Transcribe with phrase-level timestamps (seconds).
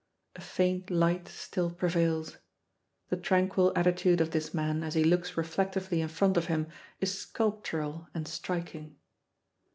[0.35, 2.37] A faint light still prevails.
[3.09, 7.19] The tranquil attitude of this man as he looks reflectively in front of him is
[7.21, 8.95] sculptural and striking.